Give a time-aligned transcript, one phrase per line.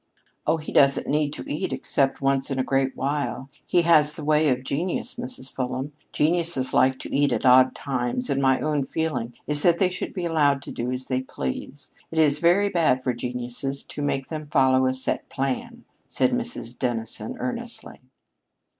[0.47, 3.49] "Oh, he doesn't need to eat except once in a great while.
[3.67, 5.53] He has the ways of genius, Mrs.
[5.53, 5.93] Fulham.
[6.11, 10.15] Geniuses like to eat at odd times, and my own feeling is that they should
[10.15, 11.91] be allowed to do as they please.
[12.09, 16.79] It is very bad for geniuses to make them follow a set plan," said Mrs.
[16.79, 17.99] Dennison earnestly.